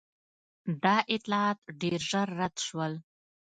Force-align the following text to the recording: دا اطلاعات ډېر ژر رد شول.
دا 0.83 0.95
اطلاعات 1.15 1.59
ډېر 1.81 1.99
ژر 2.09 2.27
رد 2.39 2.55
شول. 2.65 2.93